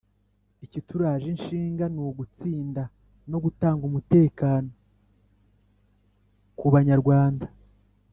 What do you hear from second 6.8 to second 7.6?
nyarwanda